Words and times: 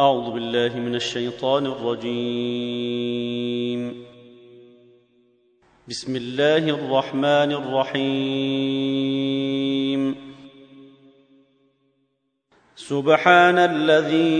أعوذ 0.00 0.30
بالله 0.30 0.78
من 0.78 0.94
الشيطان 0.94 1.66
الرجيم. 1.66 2.04
بسم 5.88 6.16
الله 6.16 6.58
الرحمن 6.58 7.52
الرحيم. 7.52 8.68
سبحان 12.76 13.58
الذي 13.58 14.38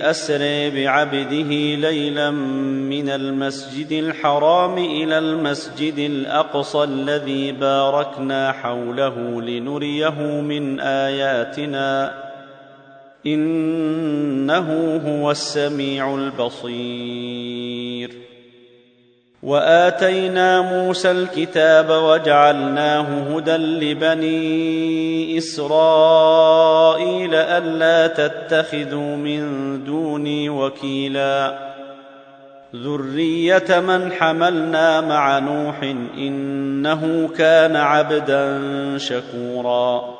اسري 0.00 0.70
بعبده 0.70 1.74
ليلا 1.74 2.30
من 2.30 3.08
المسجد 3.08 3.92
الحرام 3.92 4.78
إلى 4.78 5.18
المسجد 5.18 5.98
الأقصى 5.98 6.84
الذي 6.84 7.52
باركنا 7.52 8.52
حوله 8.52 9.42
لنريه 9.42 10.40
من 10.40 10.80
آياتنا. 10.80 12.29
إنه 13.26 14.96
هو 15.06 15.30
السميع 15.30 16.14
البصير. 16.14 18.10
وآتينا 19.42 20.60
موسى 20.60 21.10
الكتاب 21.10 21.90
وجعلناه 21.90 23.36
هدى 23.36 23.56
لبني 23.56 25.38
إسرائيل 25.38 27.34
ألا 27.34 28.06
تتخذوا 28.06 29.16
من 29.16 29.44
دوني 29.84 30.50
وكيلا. 30.50 31.70
ذرية 32.76 33.80
من 33.80 34.12
حملنا 34.12 35.00
مع 35.00 35.38
نوح 35.38 35.82
إنه 36.18 37.28
كان 37.38 37.76
عبدا 37.76 38.58
شكورا. 38.98 40.19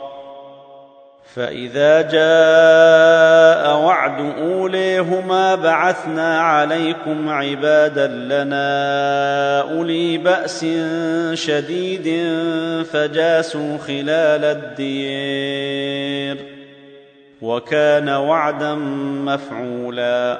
فإذا 1.35 2.01
جاء 2.01 3.77
وعد 3.77 4.19
أوليهما 4.39 5.55
بعثنا 5.55 6.41
عليكم 6.41 7.29
عبادا 7.29 8.07
لنا 8.07 9.61
أولي 9.61 10.17
بأس 10.17 10.65
شديد 11.33 12.07
فجاسوا 12.83 13.77
خلال 13.77 14.45
الدير 14.75 16.37
وكان 17.41 18.09
وعدا 18.09 18.75
مفعولا 19.25 20.39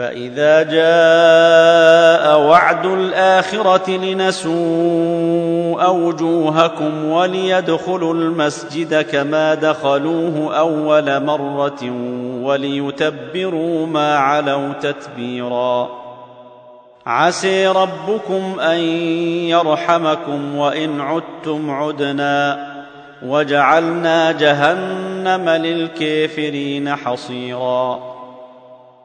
فاذا 0.00 0.62
جاء 0.62 2.40
وعد 2.40 2.86
الاخره 2.86 3.90
لنسوا 3.90 5.86
وجوهكم 5.86 7.04
وليدخلوا 7.04 8.14
المسجد 8.14 9.02
كما 9.02 9.54
دخلوه 9.54 10.58
اول 10.58 11.24
مره 11.24 11.92
وليتبروا 12.42 13.86
ما 13.86 14.16
علوا 14.16 14.72
تتبيرا 14.72 15.88
عسي 17.06 17.66
ربكم 17.68 18.60
ان 18.60 18.78
يرحمكم 19.48 20.56
وان 20.56 21.00
عدتم 21.00 21.70
عدنا 21.70 22.66
وجعلنا 23.22 24.32
جهنم 24.32 25.48
للكافرين 25.48 26.96
حصيرا 26.96 28.19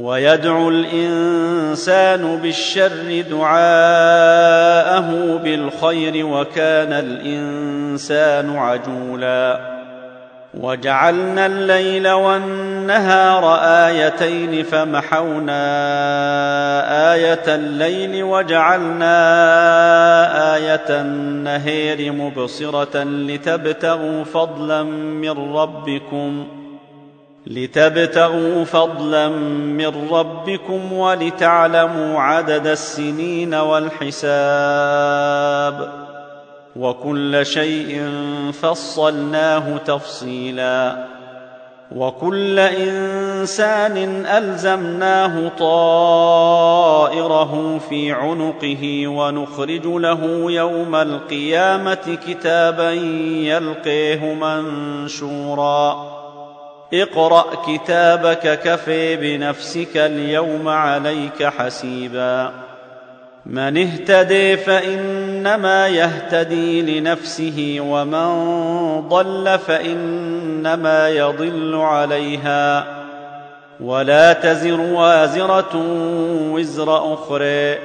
ويدعو 0.00 0.68
الإنسان 0.68 2.36
بالشر 2.36 3.24
دعاءه 3.30 5.10
بالخير 5.44 6.26
وكان 6.26 6.92
الإنسان 6.92 8.56
عجولا. 8.56 9.60
وجعلنا 10.54 11.46
الليل 11.46 12.08
والنهار 12.08 13.58
آيتين 13.62 14.62
فمحونا 14.62 15.62
آية 17.14 17.54
الليل 17.54 18.24
وجعلنا 18.24 19.14
آية 20.56 20.86
النهير 20.88 22.12
مبصرة 22.12 23.04
لتبتغوا 23.04 24.24
فضلا 24.24 24.82
من 24.82 25.54
ربكم. 25.56 26.59
لتبتغوا 27.46 28.64
فضلا 28.64 29.28
من 29.28 30.10
ربكم 30.10 30.92
ولتعلموا 30.92 32.20
عدد 32.20 32.66
السنين 32.66 33.54
والحساب 33.54 34.80
وكل 36.76 37.46
شيء 37.46 38.10
فصلناه 38.62 39.76
تفصيلا 39.76 41.06
وكل 41.96 42.58
إنسان 42.58 44.26
ألزمناه 44.26 45.48
طائره 45.58 47.00
في 47.88 48.12
عنقه 48.12 49.08
ونخرج 49.08 49.86
له 49.86 50.50
يوم 50.50 50.94
القيامة 50.94 52.18
كتابا 52.26 52.90
يلقيه 52.90 54.34
منشورا 54.34 56.09
اقرأ 56.94 57.44
كتابك 57.66 58.60
كفي 58.64 59.16
بنفسك 59.16 59.96
اليوم 59.96 60.68
عليك 60.68 61.44
حسيبا. 61.44 62.50
من 63.46 63.78
اهتدي 63.78 64.56
فإنما 64.56 65.88
يهتدي 65.88 67.00
لنفسه 67.00 67.76
ومن 67.80 68.28
ضل 69.08 69.58
فإنما 69.66 71.08
يضل 71.08 71.74
عليها. 71.74 72.86
ولا 73.80 74.32
تزر 74.32 74.80
وازرة 74.80 75.76
وزر 76.50 77.14
أخرى. 77.14 77.78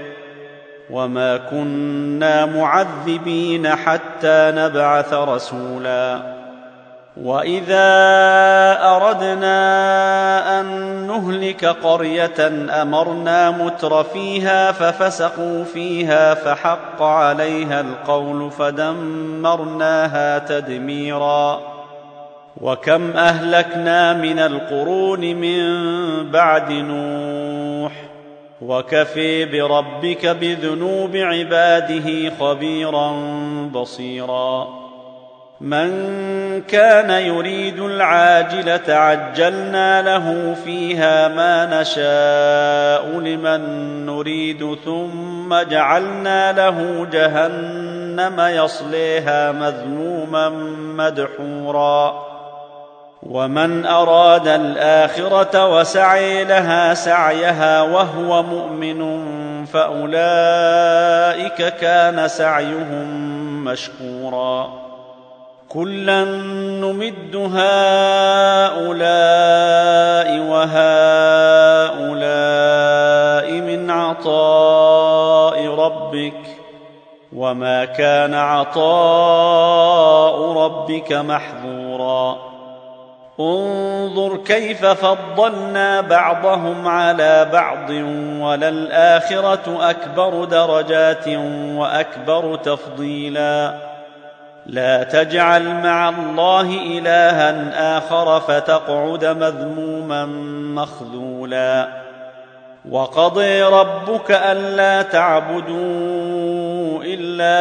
وما 0.89 1.37
كنا 1.37 2.45
معذبين 2.45 3.75
حتى 3.75 4.51
نبعث 4.55 5.13
رسولا. 5.13 6.44
واذا 7.23 7.87
اردنا 8.81 10.59
ان 10.59 10.65
نهلك 11.07 11.65
قريه 11.65 12.47
امرنا 12.81 13.51
متر 13.51 14.03
فيها 14.03 14.71
ففسقوا 14.71 15.63
فيها 15.63 16.33
فحق 16.33 17.01
عليها 17.01 17.81
القول 17.81 18.51
فدمرناها 18.51 20.39
تدميرا 20.39 21.61
وكم 22.61 23.11
اهلكنا 23.11 24.13
من 24.13 24.39
القرون 24.39 25.19
من 25.19 25.61
بعد 26.31 26.71
نوح 26.71 27.91
وكفي 28.61 29.45
بربك 29.45 30.25
بذنوب 30.25 31.15
عباده 31.15 32.31
خبيرا 32.39 33.11
بصيرا 33.73 34.84
من 35.61 36.61
كان 36.61 37.09
يريد 37.09 37.79
العاجلة 37.79 38.95
عجلنا 38.95 40.01
له 40.01 40.55
فيها 40.65 41.27
ما 41.27 41.81
نشاء 41.81 43.19
لمن 43.19 43.61
نريد 44.05 44.77
ثم 44.85 45.61
جعلنا 45.61 46.51
له 46.51 47.07
جهنم 47.11 48.39
يصليها 48.39 49.51
مذموما 49.51 50.49
مدحورا. 50.97 52.25
ومن 53.23 53.85
أراد 53.85 54.47
الآخرة 54.47 55.67
وسعي 55.77 56.43
لها 56.43 56.93
سعيها 56.93 57.81
وهو 57.81 58.43
مؤمن 58.43 59.25
فأولئك 59.65 60.15
كان 61.77 62.27
سعيهم 62.27 63.07
مشكورا. 63.63 64.84
كلا 65.75 66.23
نمد 66.81 67.35
هؤلاء 67.35 68.79
وهؤلاء 70.39 70.71
من 73.51 73.91
عطاء 73.91 75.67
ربك 75.67 76.41
وما 77.35 77.85
كان 77.85 78.33
عطاء 78.33 78.81
ربك 80.51 81.13
محظورا 81.13 82.37
انظر 83.39 84.37
كيف 84.37 84.85
فضلنا 84.85 86.01
بعضهم 86.01 86.87
على 86.87 87.49
بعض 87.53 87.89
وللاخره 88.41 89.89
اكبر 89.89 90.43
درجات 90.43 91.27
واكبر 91.77 92.55
تفضيلا 92.55 93.94
لا 94.65 95.03
تجعل 95.03 95.67
مع 95.67 96.09
الله 96.09 96.61
إلها 96.61 97.97
آخر 97.97 98.39
فتقعد 98.39 99.25
مذموما 99.25 100.25
مخذولا. 100.75 101.87
وقضي 102.89 103.63
ربك 103.63 104.31
ألا 104.31 105.01
تعبدوا 105.01 105.75
إلا 107.03 107.55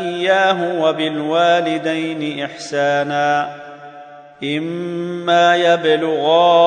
إياه 0.00 0.80
وبالوالدين 0.80 2.44
إحسانا. 2.44 3.48
إما 4.44 5.56
يبلغان 5.56 6.58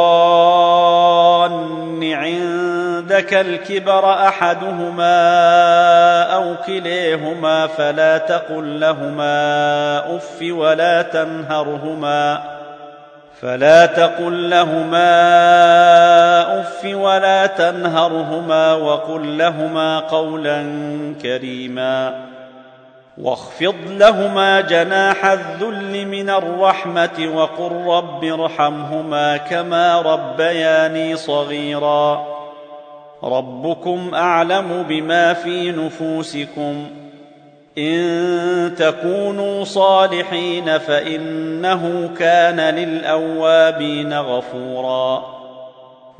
عندك 3.12 3.34
الكبر 3.34 4.13
أحدهما 4.13 5.13
أو 6.24 6.56
كليهما 6.66 7.68
فلا 7.68 8.18
تقل 8.18 8.80
لهما 8.80 10.16
أف 10.16 10.40
ولا 10.42 11.02
تنهرهما 11.02 12.42
فلا 13.42 13.86
تقل 13.86 14.50
لهما 14.50 15.12
أف 16.62 16.86
ولا 16.86 17.46
تنهرهما 17.46 18.74
وقل 18.74 19.38
لهما 19.38 20.00
قولا 20.00 20.63
كريما 21.22 22.16
واخفض 23.18 23.75
لهما 23.88 24.62
جناح 24.62 25.25
الذل 25.25 26.08
من 26.08 26.30
الرحمة 26.30 27.31
وقل 27.36 27.72
رب 27.88 28.24
ارحمهما 28.24 29.38
كما 29.38 30.02
ربياني 30.02 31.16
صغيرا 31.16 32.41
ربكم 33.24 34.12
أعلم 34.14 34.86
بما 34.90 35.34
في 35.34 35.72
نفوسكم. 35.72 36.88
إن 37.78 38.76
تكونوا 38.78 39.64
صالحين 39.64 40.78
فإنه 40.78 42.10
كان 42.20 42.60
للأوابين 42.60 44.14
غفورا. 44.14 45.42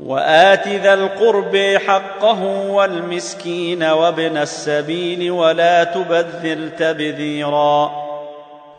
وآت 0.00 0.68
ذا 0.68 0.94
القرب 0.94 1.76
حقه 1.86 2.70
والمسكين 2.70 3.82
وابن 3.82 4.36
السبيل 4.36 5.30
ولا 5.30 5.84
تبذر 5.84 6.68
تبذيرا. 6.78 8.01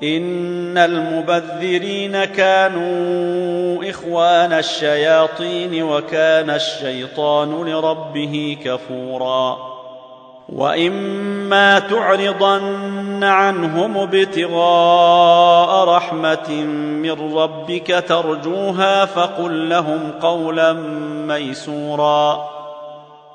إن 0.04 0.78
المبذرين 0.78 2.26
كانوا 2.26 3.90
إخوان 3.90 4.54
الشياطين 4.54 5.84
وكان 5.84 6.50
الشيطان 6.50 7.64
لربه 7.66 8.58
كفورا 8.64 9.74
وإما 10.50 11.80
تعرضن 11.80 13.24
عنهم 13.24 13.98
ابتغاء 13.98 15.88
رحمة 15.90 16.52
من 17.04 17.38
ربك 17.38 18.04
ترجوها 18.08 19.06
فقل 19.06 19.70
لهم 19.70 20.12
قولا 20.22 20.74
ميسورا 21.28 22.53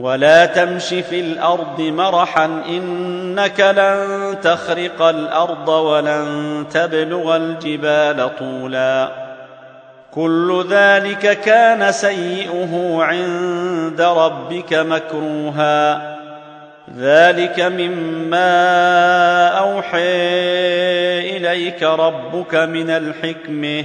ولا 0.00 0.46
تمش 0.46 0.88
في 0.88 1.20
الأرض 1.20 1.80
مرحا 1.80 2.44
إنك 2.68 3.60
لن 3.60 4.36
تخرق 4.42 5.02
الأرض 5.02 5.68
ولن 5.68 6.64
تبلغ 6.70 7.36
الجبال 7.36 8.36
طولا. 8.38 9.08
كل 10.14 10.66
ذلك 10.70 11.40
كان 11.40 11.92
سيئه 11.92 12.98
عند 13.00 14.00
ربك 14.00 14.74
مكروها. 14.74 16.16
ذلك 16.98 17.60
مما 17.60 18.48
أوحي 19.48 19.98
إليك 21.36 21.82
ربك 21.82 22.54
من 22.54 22.90
الحكمة. 22.90 23.84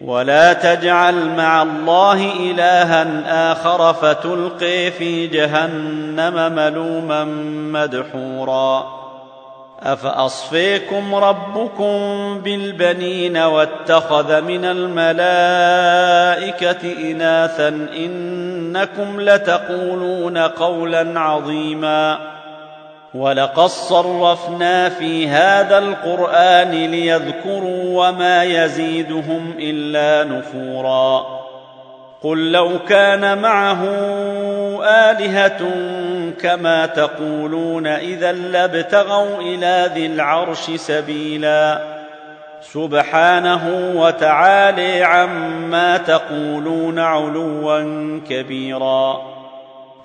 ولا 0.00 0.52
تجعل 0.52 1.28
مع 1.36 1.62
الله 1.62 2.32
إلها 2.32 3.52
آخر 3.52 3.92
فتلقي 3.92 4.90
في 4.90 5.26
جهنم 5.26 6.52
ملوما 6.54 7.24
مدحورا. 7.72 8.98
أفأصفيكم 9.82 11.14
ربكم 11.14 11.94
بالبنين 12.44 13.36
واتخذ 13.36 14.40
من 14.40 14.64
الملائكة 14.64 15.10
إناثا 17.10 17.68
إنكم 17.96 19.20
لتقولون 19.20 20.38
قولا 20.38 21.20
عظيما. 21.20 22.37
ولقد 23.14 23.66
صرفنا 23.66 24.88
في 24.88 25.28
هذا 25.28 25.78
القران 25.78 26.70
ليذكروا 26.70 28.08
وما 28.08 28.44
يزيدهم 28.44 29.54
الا 29.58 30.24
نفورا 30.24 31.38
قل 32.22 32.52
لو 32.52 32.78
كان 32.88 33.38
معه 33.38 33.84
الهه 35.10 35.58
كما 36.40 36.86
تقولون 36.86 37.86
اذا 37.86 38.32
لابتغوا 38.32 39.40
إلى 39.40 39.90
ذي 39.94 40.06
العرش 40.06 40.70
سبيلا 40.70 41.82
سبحانه 42.60 43.92
وتعالي 43.94 45.02
عما 45.02 45.96
تقولون 45.96 46.98
علوا 46.98 48.20
كبيرا 48.28 49.37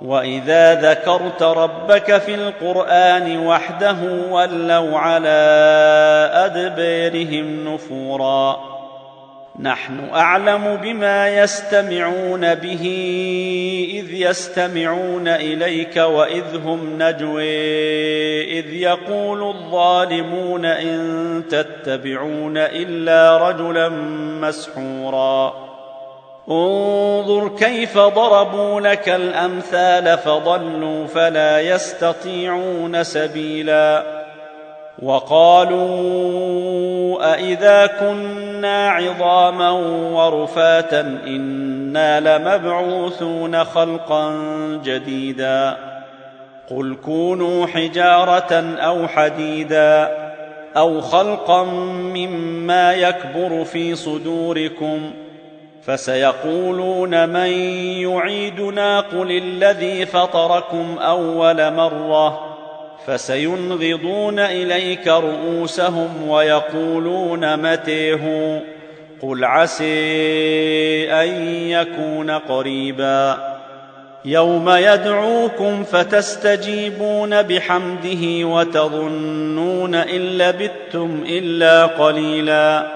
واذا 0.00 0.74
ذكرت 0.74 1.42
ربك 1.42 2.18
في 2.18 2.34
القران 2.34 3.46
وحده 3.46 3.96
ولوا 4.30 4.98
على 4.98 5.38
ادبارهم 6.32 7.74
نفورا 7.74 8.76
نحن 9.60 10.08
اعلم 10.14 10.76
بما 10.82 11.28
يستمعون 11.28 12.54
به 12.54 12.82
اذ 13.94 14.14
يستمعون 14.14 15.28
اليك 15.28 15.96
واذ 15.96 16.56
هم 16.64 17.02
نجوي 17.02 18.58
اذ 18.58 18.72
يقول 18.72 19.42
الظالمون 19.42 20.64
ان 20.64 21.42
تتبعون 21.50 22.56
الا 22.56 23.48
رجلا 23.48 23.88
مسحورا 24.40 25.66
انظر 26.50 27.48
كيف 27.48 27.98
ضربوا 27.98 28.80
لك 28.80 29.08
الأمثال 29.08 30.18
فضلوا 30.18 31.06
فلا 31.06 31.60
يستطيعون 31.60 33.04
سبيلا 33.04 34.02
وقالوا 35.02 35.76
أإذا 37.34 37.86
كنا 37.86 38.90
عظاما 38.90 39.70
ورفاتا 40.12 41.00
إنا 41.26 42.20
لمبعوثون 42.20 43.64
خلقا 43.64 44.32
جديدا 44.84 45.76
قل 46.70 46.96
كونوا 47.04 47.66
حجارة 47.66 48.76
أو 48.78 49.08
حديدا 49.08 50.16
أو 50.76 51.00
خلقا 51.00 51.64
مما 52.14 52.92
يكبر 52.92 53.64
في 53.64 53.94
صدوركم 53.94 55.10
ۖ 55.22 55.25
فسيقولون 55.86 57.28
من 57.28 57.50
يعيدنا 58.00 59.00
قل 59.00 59.30
الذي 59.30 60.06
فطركم 60.06 60.98
أول 60.98 61.72
مرة 61.74 62.56
فسينغضون 63.06 64.38
إليك 64.38 65.08
رؤوسهم 65.08 66.28
ويقولون 66.28 67.72
متيه 67.72 68.62
قل 69.22 69.44
عسي 69.44 71.12
أن 71.12 71.28
يكون 71.68 72.30
قريبا 72.30 73.38
يوم 74.24 74.70
يدعوكم 74.70 75.84
فتستجيبون 75.84 77.42
بحمده 77.42 78.46
وتظنون 78.46 79.94
إن 79.94 80.20
لبثتم 80.20 81.24
إلا 81.28 81.86
قليلا 81.86 82.95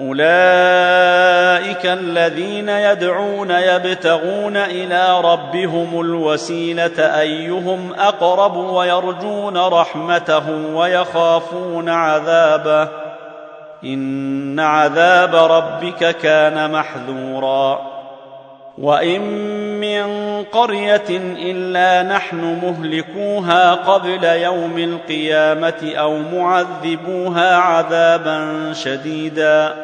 أولئك 0.00 1.86
الذين 1.86 2.68
يدعون 2.68 3.50
يبتغون 3.50 4.56
إلى 4.56 5.20
ربهم 5.20 6.00
الوسيلة 6.00 7.20
أيهم 7.20 7.92
أقرب 7.98 8.56
ويرجون 8.56 9.56
رحمته 9.56 10.50
ويخافون 10.74 11.88
عذابه. 11.88 12.88
إن 13.84 14.60
عذاب 14.60 15.34
ربك 15.34 16.16
كان 16.16 16.70
محذورا. 16.70 17.80
وإن 18.78 19.20
من 19.80 20.04
قرية 20.42 21.08
إلا 21.10 22.16
نحن 22.16 22.58
مهلكوها 22.62 23.74
قبل 23.74 24.24
يوم 24.24 24.78
القيامة 24.78 25.92
أو 25.96 26.18
معذبوها 26.18 27.56
عذابا 27.56 28.72
شديدا. 28.72 29.83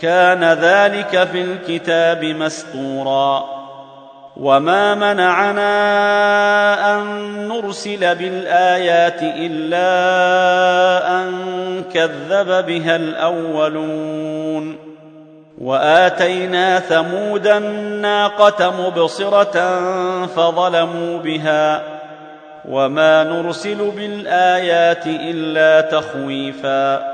كان 0.00 0.44
ذلك 0.44 1.28
في 1.32 1.42
الكتاب 1.42 2.24
مسطورا. 2.24 3.44
وما 4.36 4.94
منعنا 4.94 5.74
أن 6.96 7.04
نرسل 7.48 8.14
بالآيات 8.14 9.22
إلا 9.22 9.88
أن 11.20 11.32
كذب 11.94 12.66
بها 12.66 12.96
الأولون. 12.96 14.76
وآتينا 15.58 16.80
ثمود 16.80 17.46
الناقة 17.46 18.86
مبصرة 18.86 19.80
فظلموا 20.26 21.18
بها. 21.18 21.82
وما 22.68 23.24
نرسل 23.24 23.90
بالآيات 23.96 25.06
إلا 25.06 25.80
تخويفا. 25.80 27.13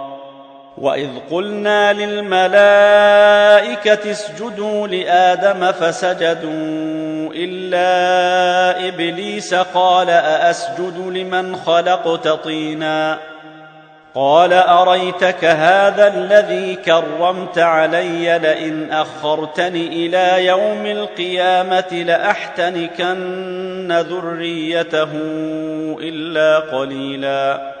واذ 0.77 1.09
قلنا 1.31 1.93
للملائكه 1.93 2.51
اسجدوا 4.11 4.87
لادم 4.87 5.71
فسجدوا 5.71 7.33
الا 7.35 8.87
ابليس 8.87 9.53
قال 9.53 10.09
ااسجد 10.09 10.97
لمن 10.97 11.55
خلقت 11.55 12.27
طينا 12.27 13.17
قال 14.15 14.53
اريتك 14.53 15.45
هذا 15.45 16.07
الذي 16.07 16.75
كرمت 16.75 17.59
علي 17.59 18.39
لئن 18.39 18.91
اخرتني 18.91 19.87
إلى 19.87 20.45
يوم 20.45 20.85
القيامه 20.85 22.03
لاحتنكن 22.07 23.91
ذريته 23.91 25.09
الا 26.01 26.59
قليلا 26.59 27.80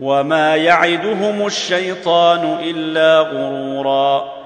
وما 0.00 0.56
يعدهم 0.56 1.46
الشيطان 1.46 2.58
الا 2.62 3.20
غرورا. 3.20 4.36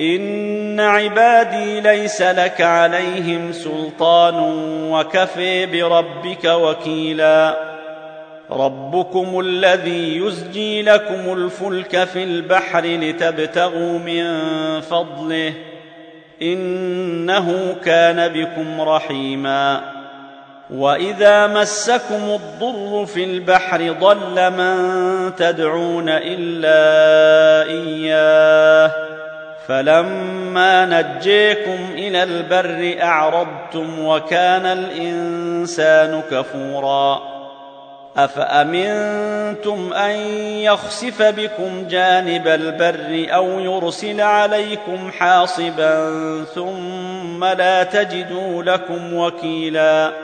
ان 0.00 0.80
عبادي 0.80 1.80
ليس 1.80 2.22
لك 2.22 2.60
عليهم 2.60 3.52
سلطان 3.52 4.34
وكفي 4.90 5.66
بربك 5.66 6.44
وكيلا. 6.44 7.74
ربكم 8.50 9.40
الذي 9.40 10.16
يزجي 10.16 10.82
لكم 10.82 11.32
الفلك 11.32 12.04
في 12.04 12.24
البحر 12.24 12.84
لتبتغوا 12.84 13.98
من 13.98 14.40
فضله 14.80 15.52
انه 16.42 17.76
كان 17.84 18.28
بكم 18.28 18.80
رحيما. 18.80 19.93
واذا 20.70 21.46
مسكم 21.46 22.38
الضر 22.40 23.06
في 23.06 23.24
البحر 23.24 23.92
ضل 23.92 24.50
من 24.50 25.36
تدعون 25.36 26.08
الا 26.08 27.70
اياه 27.70 28.92
فلما 29.68 30.86
نجيكم 30.86 31.92
إلى 31.92 32.22
البر 32.22 33.02
اعرضتم 33.02 34.06
وكان 34.06 34.66
الانسان 34.66 36.22
كفورا 36.30 37.34
افامنتم 38.16 39.92
ان 39.92 40.16
يخسف 40.40 41.22
بكم 41.22 41.88
جانب 41.88 42.48
البر 42.48 43.34
أو 43.34 43.60
يرسل 43.60 44.20
عليكم 44.20 45.10
حاصبا 45.10 46.10
ثم 46.54 47.44
لا 47.44 47.82
تجدوا 47.82 48.62
لكم 48.62 49.14
وكيلا 49.14 50.23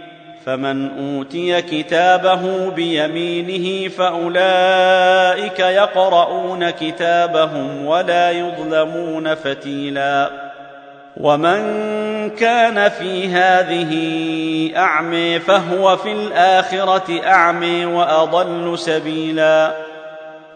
فمن 0.45 0.89
أوتي 0.99 1.61
كتابه 1.61 2.69
بيمينه 2.69 3.89
فأولئك 3.89 5.59
يقرؤون 5.59 6.69
كتابهم 6.69 7.85
ولا 7.85 8.31
يظلمون 8.31 9.35
فتيلا. 9.35 10.29
ومن 11.17 11.59
كان 12.29 12.89
في 12.89 13.27
هذه 13.27 13.91
اعمي 14.77 15.39
فهو 15.39 15.97
في 15.97 16.11
الآخرة 16.11 17.21
اعمي 17.25 17.85
وأضل 17.85 18.79
سبيلا. 18.79 19.90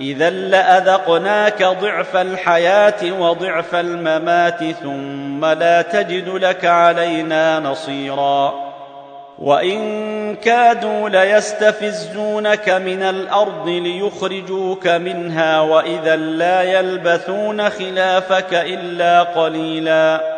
إذا 0.00 0.30
لأذقناك 0.30 1.62
ضعف 1.62 2.16
الحياة 2.16 3.12
وضعف 3.20 3.74
الممات 3.74 4.64
ثم 4.64 5.44
لا 5.44 5.82
تجد 5.82 6.28
لك 6.28 6.64
علينا 6.64 7.60
نصيرا. 7.60 8.68
وإن 9.38 10.36
كادوا 10.36 11.08
ليستفزونك 11.08 12.68
من 12.68 13.02
الأرض 13.02 13.68
ليخرجوك 13.68 14.86
منها 14.86 15.60
وإذا 15.60 16.16
لا 16.16 16.62
يلبثون 16.62 17.70
خلافك 17.70 18.54
إلا 18.54 19.22
قليلا. 19.22 20.37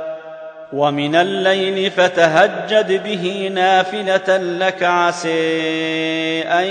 ومن 0.73 1.15
الليل 1.15 1.91
فتهجد 1.91 3.03
به 3.03 3.51
نافلة 3.53 4.37
لك 4.37 4.83
عسي 4.83 6.41
أن 6.41 6.65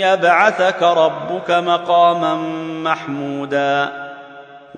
يبعثك 0.00 0.82
ربك 0.82 1.50
مقاما 1.50 2.34
محمودا. 2.82 4.04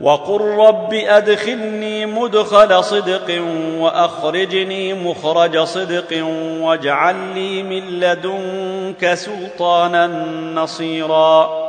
وقل 0.00 0.40
رب 0.40 0.94
أدخلني 0.94 2.06
مدخل 2.06 2.84
صدق 2.84 3.42
وأخرجني 3.78 4.94
مخرج 4.94 5.58
صدق 5.58 6.24
واجعل 6.60 7.16
لي 7.34 7.62
من 7.62 8.00
لدنك 8.00 9.14
سلطانا 9.14 10.06
نصيرا. 10.54 11.66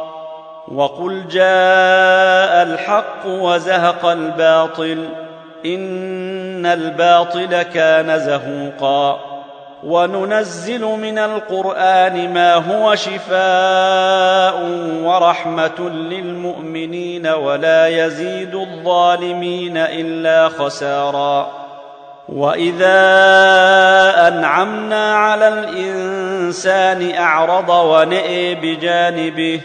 وقل 0.67 1.27
جاء 1.27 2.63
الحق 2.63 3.25
وزهق 3.25 4.05
الباطل. 4.05 5.26
إن 5.65 6.65
الباطل 6.65 7.62
كان 7.62 8.20
زهوقا 8.20 9.20
وننزل 9.84 10.82
من 10.82 11.17
القرآن 11.17 12.34
ما 12.34 12.54
هو 12.54 12.96
شفاء 12.96 14.63
ورحمة 15.04 15.89
للمؤمنين 15.89 17.28
ولا 17.28 17.88
يزيد 17.88 18.56
الظالمين 18.56 19.78
إلا 19.78 20.50
خسارا 20.50 21.52
وإذا 22.30 22.98
أنعمنا 24.28 25.15
على 25.15 25.48
الإنسان 25.48 27.15
أعرض 27.15 27.70
ونئي 27.70 28.56
بجانبه 28.56 29.62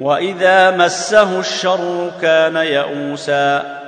وإذا 0.00 0.70
مسه 0.70 1.40
الشر 1.40 2.10
كان 2.22 2.56
يئوسا 2.56 3.81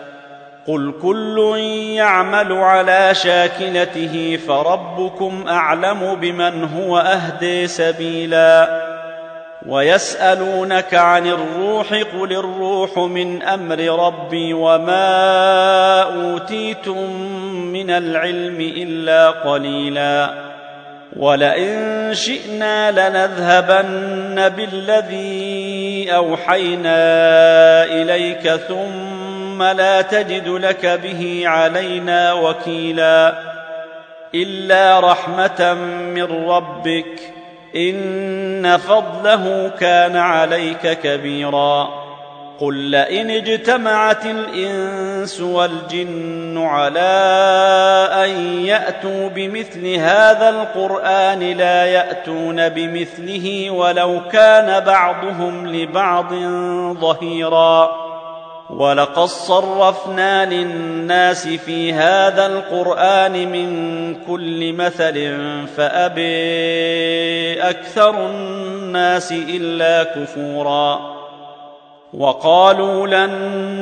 قل 0.69 0.95
كل 1.03 1.59
يعمل 1.97 2.53
على 2.53 3.15
شاكلته 3.15 4.39
فربكم 4.49 5.45
اعلم 5.49 6.15
بمن 6.15 6.65
هو 6.65 6.99
اهدي 6.99 7.67
سبيلا 7.67 8.85
ويسالونك 9.67 10.95
عن 10.95 11.27
الروح 11.27 11.93
قل 11.93 12.33
الروح 12.33 12.99
من 12.99 13.43
أمر 13.43 14.07
ربي 14.07 14.55
وما 14.55 16.03
اوتيتم 16.03 17.11
من 17.73 17.91
العلم 17.91 18.61
الا 18.61 19.31
قليلا 19.31 20.31
ولئن 21.17 22.11
شئنا 22.15 22.91
لنذهبن 22.91 24.49
بالذي 24.49 26.09
اوحينا 26.15 26.95
اليك 27.85 28.49
ثم 28.49 29.14
لا 29.63 30.03
تجد 30.03 30.49
لك 30.49 30.87
به 30.87 31.43
علينا 31.47 32.33
وكيلا 32.33 33.35
إلا 34.35 35.01
رحمة 35.01 35.75
من 36.15 36.49
ربك 36.49 37.21
إن 37.77 38.77
فضله 38.77 39.71
كان 39.81 40.17
عليك 40.17 40.99
كبيرا 41.01 42.05
قل 42.61 42.75
لئن 42.75 43.31
اجتمعت 43.31 44.27
الإنس 44.27 45.41
والجن 45.41 46.59
على 46.59 47.01
أن 48.25 48.31
يأتوا 48.65 49.29
بمثل 49.29 49.95
هذا 49.95 50.49
القرآن 50.49 51.41
لا 51.41 51.85
يأتون 51.87 52.69
بمثله 52.69 53.71
ولو 53.71 54.21
كان 54.33 54.85
بعضهم 54.85 55.67
لبعض 55.67 56.35
ظهيرا 57.01 58.04
ولقد 58.79 59.25
صرفنا 59.25 60.45
للناس 60.45 61.49
في 61.49 61.93
هذا 61.93 62.47
القرآن 62.47 63.33
من 63.53 64.15
كل 64.27 64.73
مثل 64.73 65.37
فأبي 65.77 67.63
أكثر 67.63 68.27
الناس 68.27 69.33
إلا 69.33 70.03
كفورا. 70.03 71.15
وقالوا 72.15 73.07
لن 73.07 73.31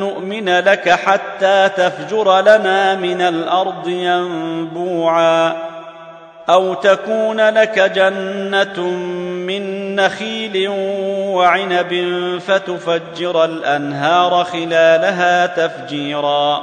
نؤمن 0.00 0.48
لك 0.48 0.88
حتى 0.88 1.68
تفجر 1.76 2.40
لنا 2.40 2.94
من 2.94 3.20
الأرض 3.20 3.88
ينبوعا. 3.88 5.71
أو 6.52 6.74
تكون 6.74 7.40
لك 7.40 7.78
جنة 7.78 8.80
من 9.46 9.94
نخيل 9.96 10.68
وعنب 11.34 12.10
فتفجر 12.46 13.44
الأنهار 13.44 14.44
خلالها 14.44 15.46
تفجيرا. 15.46 16.62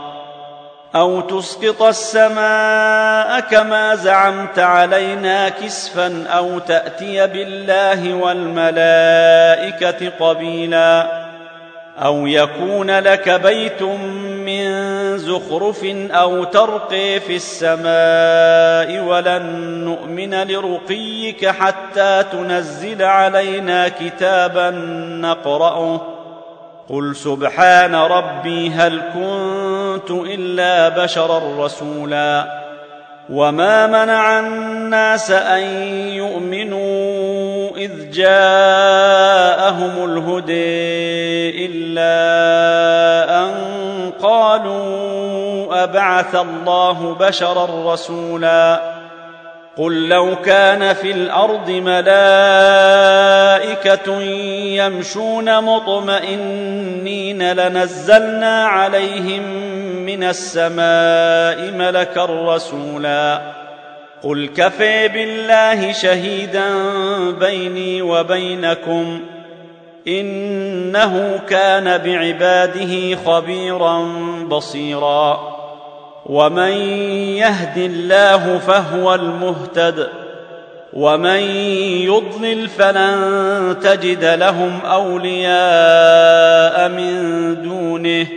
أو 0.96 1.22
تسقط 1.22 1.84
السماء 1.84 3.40
كما 3.40 3.96
زعمت 3.96 4.60
علينا 4.60 5.50
كسفا 5.50 6.28
أو 6.28 6.60
تأتي 6.60 7.28
بالله 7.28 8.14
والملائكة 8.14 10.10
قبيلا. 10.20 11.29
أو 12.00 12.28
يكون 12.28 13.00
لك 13.00 13.30
بيت 13.30 13.82
من 13.82 15.18
زخرف 15.18 15.86
أو 16.12 16.44
ترقي 16.44 17.20
في 17.20 17.36
السماء 17.36 19.04
ولن 19.04 19.46
نؤمن 19.86 20.44
لرقيك 20.44 21.48
حتى 21.48 22.24
تنزل 22.32 23.04
علينا 23.04 23.90
كتابا 23.90 24.70
نقراه 25.22 26.02
قل 26.90 27.16
سبحان 27.16 27.96
ربي 27.96 28.70
هل 28.70 29.02
كنت 29.14 30.12
الا 30.12 30.90
بشرا 30.90 31.66
رسولا 31.66 32.60
وما 33.30 33.88
منع 33.88 34.40
الناس 34.40 35.32
ان 35.32 35.64
يؤمنوا 36.08 37.09
إذ 37.90 38.12
جاءهم 38.12 40.06
الهدي 40.06 41.66
إلا 41.66 42.16
أن 43.42 43.52
قالوا 44.22 45.84
أبعث 45.84 46.36
الله 46.36 47.16
بشرا 47.20 47.94
رسولا 47.94 48.82
قل 49.78 50.10
لو 50.10 50.36
كان 50.36 50.94
في 50.94 51.12
الأرض 51.12 51.70
ملائكة 51.70 52.12
يمشون 54.86 55.64
مطمئنين 55.64 57.52
لنزلنا 57.52 58.66
عليهم 58.66 59.42
من 60.06 60.24
السماء 60.24 61.72
ملكا 61.72 62.26
رسولا 62.26 63.59
قل 64.24 64.48
كفي 64.48 65.08
بالله 65.08 65.92
شهيدا 65.92 66.70
بيني 67.32 68.02
وبينكم 68.02 69.20
إنه 70.08 71.40
كان 71.50 71.98
بعباده 71.98 73.16
خبيرا 73.16 74.00
بصيرا 74.50 75.60
ومن 76.26 76.72
يهد 77.38 77.78
الله 77.78 78.58
فهو 78.58 79.16
المهتد 79.16 80.08
ومن 80.94 81.40
يضلل 82.06 82.68
فلن 82.68 83.76
تجد 83.84 84.24
لهم 84.24 84.80
أولياء 84.86 85.50
من 86.90 87.56
دونه 87.64 88.28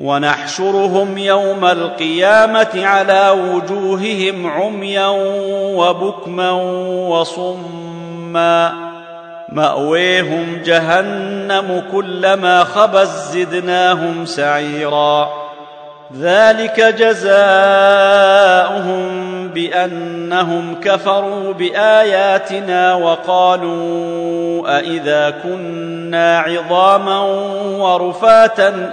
ونحشرهم 0.00 1.18
يوم 1.18 1.64
القيامة 1.64 2.86
على 2.86 3.30
وجوههم 3.30 4.46
عميا 4.46 5.06
وبكما 5.76 6.50
وصما. 7.08 8.72
مأويهم 9.48 10.62
جهنم 10.64 11.82
كلما 11.92 12.64
خبت 12.64 13.08
زدناهم 13.32 14.26
سعيرا. 14.26 15.28
ذلك 16.18 16.80
جزاؤهم 16.80 17.40
بأنهم 19.48 20.80
كفروا 20.80 21.52
بآياتنا 21.52 22.94
وقالوا 22.94 24.78
أإذا 24.78 25.30
كنا 25.42 26.38
عظاما 26.38 27.20
ورفاتا 27.78 28.92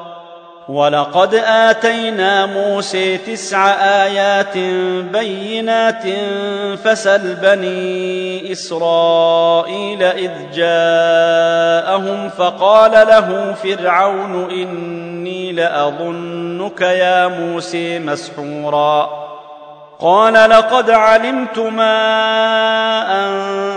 ولقد 0.71 1.35
آتينا 1.45 2.45
موسى 2.45 3.17
تسع 3.17 3.69
آيات 4.03 4.57
بينات 5.11 6.03
فسل 6.83 7.35
بني 7.35 8.51
إسرائيل 8.51 10.03
إذ 10.03 10.31
جاءهم 10.53 12.29
فقال 12.29 12.91
له 12.91 13.55
فرعون 13.63 14.51
إني 14.51 15.51
لأظنك 15.51 16.81
يا 16.81 17.27
موسى 17.27 17.99
مسحورا 17.99 19.09
قال 19.99 20.33
لقد 20.33 20.89
علمت 20.89 21.59
ما 21.59 21.91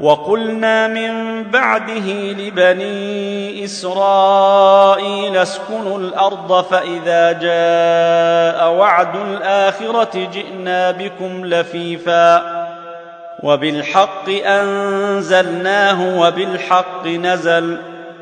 وقلنا 0.00 0.88
من 0.88 1.42
بعده 1.44 2.32
لبني 2.32 3.64
إسرائيل 3.64 5.36
اسكنوا 5.36 5.98
الأرض 5.98 6.64
فإذا 6.64 7.32
جاء 7.32 8.72
وعد 8.72 9.16
الآخرة 9.16 10.28
جئنا 10.32 10.90
بكم 10.90 11.46
لفيفا 11.46 12.42
وبالحق 13.42 14.28
أنزلناه 14.28 16.18
وبالحق 16.20 17.06
نزل 17.06 17.78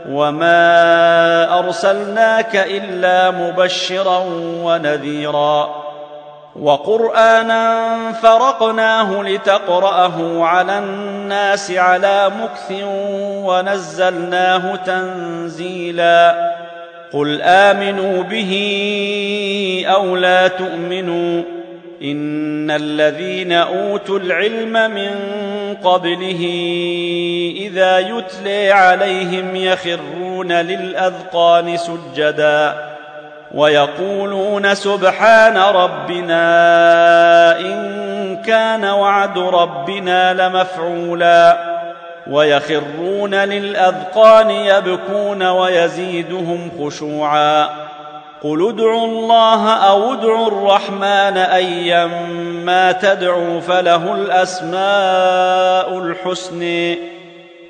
وما 0.09 1.59
أرسلناك 1.59 2.57
إلا 2.57 3.31
مبشرا 3.31 4.19
ونذيرا 4.63 5.86
وقرآنا 6.63 8.13
فرقناه 8.13 9.23
لتقرأه 9.23 10.45
على 10.45 10.79
الناس 10.79 11.71
على 11.71 12.31
مكث 12.43 12.83
ونزلناه 13.47 14.77
تنزيلا. 14.77 16.53
قل 17.13 17.43
آمنوا 17.43 18.23
به 18.23 18.53
أو 19.89 20.17
لا 20.17 20.49
تؤمنوا 20.49 21.43
إن 22.03 22.71
الذين 22.71 23.53
أوتوا 23.53 24.19
العلم 24.19 24.91
من 24.91 25.11
قبله 25.85 26.43
إذا 27.57 27.99
يتلي 27.99 28.73
عليهم 28.73 29.57
يخرون 29.57 30.53
للأذقان 30.53 31.77
سجدا. 31.77 32.96
ويقولون 33.55 34.75
سبحان 34.75 35.57
ربنا 35.59 36.41
إن 37.61 38.43
كان 38.47 38.85
وعد 38.85 39.39
ربنا 39.39 40.33
لمفعولا 40.33 41.59
ويخرون 42.31 43.35
للأذقان 43.35 44.51
يبكون 44.51 45.43
ويزيدهم 45.43 46.71
خشوعا 46.81 47.69
قل 48.43 48.69
ادعوا 48.69 49.07
الله 49.07 49.71
أو 49.71 50.13
ادعوا 50.13 50.47
الرحمن 50.47 51.37
ايما 51.37 52.93
تدعوا 52.93 53.61
فله 53.61 54.15
الأسماء 54.15 55.99
الحسن 55.99 56.97